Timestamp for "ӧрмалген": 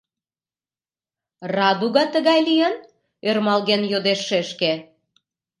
3.29-3.81